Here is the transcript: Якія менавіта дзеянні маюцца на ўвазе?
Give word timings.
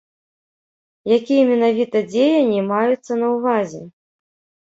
Якія 1.17 1.41
менавіта 1.51 1.97
дзеянні 2.13 2.61
маюцца 2.71 3.13
на 3.25 3.29
ўвазе? 3.35 3.81